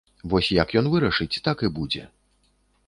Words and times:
Вось 0.33 0.49
як 0.63 0.73
ён 0.81 0.89
вырашыць, 0.95 1.41
так 1.49 1.57
і 1.67 1.73
будзе. 1.81 2.03